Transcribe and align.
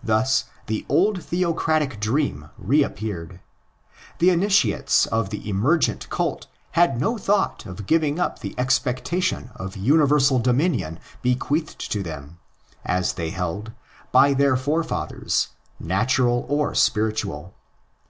Thus 0.00 0.44
the 0.68 0.86
old 0.88 1.24
theocratic 1.24 1.98
dream 1.98 2.50
reappeared. 2.56 3.40
The 4.20 4.30
initiates 4.30 5.06
of 5.06 5.30
the 5.30 5.48
emergent 5.50 6.08
cult 6.08 6.46
had 6.78 7.00
no 7.00 7.18
thought 7.18 7.66
of 7.66 7.86
giving 7.88 8.20
up 8.20 8.38
the 8.38 8.54
expec 8.56 9.02
tation 9.04 9.50
of 9.56 9.76
universal 9.76 10.38
dominion 10.38 11.00
bequeathed 11.20 11.80
to 11.90 12.00
them, 12.00 12.38
as 12.84 13.14
they 13.14 13.30
held, 13.30 13.72
by 14.12 14.34
their 14.34 14.56
forefathers, 14.56 15.48
natural 15.80 16.46
or 16.48 16.72
spiritual. 16.76 17.52